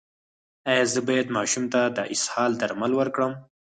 [0.71, 3.33] ایا زه باید ماشوم ته د اسهال درمل ورکړم؟